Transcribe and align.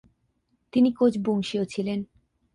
তিনি 0.73 0.89
কোচ 0.93 1.13
বংশীয় 1.17 1.63
ছিলেন। 1.65 1.99